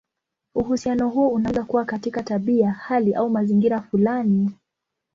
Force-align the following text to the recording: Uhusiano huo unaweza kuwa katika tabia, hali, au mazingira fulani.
Uhusiano 0.55 1.09
huo 1.09 1.29
unaweza 1.29 1.63
kuwa 1.63 1.85
katika 1.85 2.23
tabia, 2.23 2.71
hali, 2.71 3.13
au 3.13 3.29
mazingira 3.29 3.81
fulani. 3.81 4.51